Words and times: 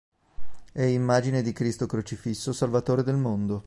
È 0.71 0.81
immagine 0.81 1.43
di 1.43 1.51
Cristo 1.51 1.85
crocifisso 1.85 2.53
Salvatore 2.53 3.03
del 3.03 3.17
Mondo. 3.17 3.59